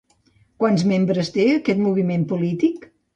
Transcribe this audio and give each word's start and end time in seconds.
Quants 0.61 0.85
membres 0.91 1.29
té 1.35 1.45
aquest 1.57 1.83
moviment 1.83 2.25
polític? 2.33 2.89